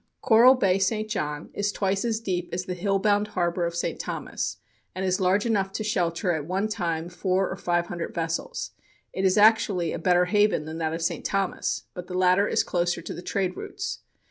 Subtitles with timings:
[0.21, 1.07] Coral Bay, St.
[1.07, 3.99] John, is twice as deep as the hill bound harbor of St.
[3.99, 4.57] Thomas,
[4.95, 8.71] and is large enough to shelter at one time four or five hundred vessels.
[9.13, 11.23] It is actually a better haven than that of St.
[11.23, 13.99] Thomas, but the latter is closer to the trade routes.